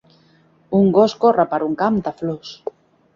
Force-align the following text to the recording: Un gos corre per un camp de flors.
Un 0.77 0.87
gos 0.95 1.13
corre 1.25 1.45
per 1.51 1.59
un 1.65 1.75
camp 1.83 1.99
de 2.09 2.15
flors. 2.23 2.55